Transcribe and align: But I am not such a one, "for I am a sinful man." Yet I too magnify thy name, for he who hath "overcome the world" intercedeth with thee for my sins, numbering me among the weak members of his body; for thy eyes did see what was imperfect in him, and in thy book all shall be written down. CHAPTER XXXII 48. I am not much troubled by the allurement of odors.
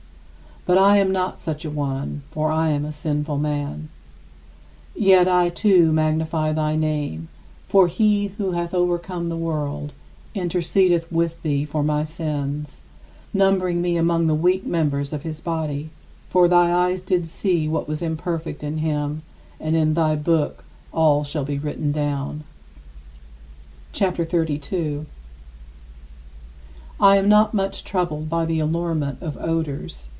But 0.63 0.77
I 0.77 0.97
am 0.97 1.11
not 1.11 1.39
such 1.39 1.65
a 1.65 1.71
one, 1.71 2.21
"for 2.29 2.51
I 2.51 2.69
am 2.69 2.85
a 2.85 2.91
sinful 2.91 3.39
man." 3.39 3.89
Yet 4.95 5.27
I 5.27 5.49
too 5.49 5.91
magnify 5.91 6.53
thy 6.53 6.75
name, 6.75 7.29
for 7.67 7.87
he 7.87 8.27
who 8.37 8.51
hath 8.51 8.71
"overcome 8.71 9.29
the 9.29 9.35
world" 9.35 9.91
intercedeth 10.35 11.11
with 11.11 11.41
thee 11.41 11.65
for 11.65 11.81
my 11.81 12.03
sins, 12.03 12.81
numbering 13.33 13.81
me 13.81 13.97
among 13.97 14.27
the 14.27 14.35
weak 14.35 14.63
members 14.63 15.11
of 15.11 15.23
his 15.23 15.41
body; 15.41 15.89
for 16.29 16.47
thy 16.47 16.71
eyes 16.71 17.01
did 17.01 17.27
see 17.27 17.67
what 17.67 17.87
was 17.87 18.03
imperfect 18.03 18.63
in 18.63 18.77
him, 18.77 19.23
and 19.59 19.75
in 19.75 19.95
thy 19.95 20.15
book 20.15 20.63
all 20.93 21.23
shall 21.23 21.43
be 21.43 21.57
written 21.57 21.91
down. 21.91 22.43
CHAPTER 23.93 24.21
XXXII 24.23 24.57
48. 24.59 25.05
I 26.99 27.17
am 27.17 27.27
not 27.27 27.55
much 27.55 27.83
troubled 27.83 28.29
by 28.29 28.45
the 28.45 28.59
allurement 28.59 29.23
of 29.23 29.35
odors. 29.41 30.09